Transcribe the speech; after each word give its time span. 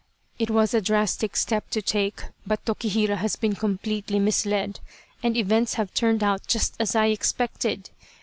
It 0.39 0.49
was 0.49 0.73
a 0.73 0.81
drastic 0.81 1.35
step 1.35 1.69
to 1.69 1.79
take, 1.79 2.23
but 2.43 2.65
Tokihira 2.65 3.17
has 3.17 3.35
been 3.35 3.53
completely 3.53 4.17
misled, 4.17 4.79
and 5.21 5.37
events 5.37 5.75
have 5.75 5.93
turned 5.93 6.23
out 6.23 6.47
just 6.47 6.75
as 6.79 6.95
I 6.95 7.05
expected. 7.09 7.91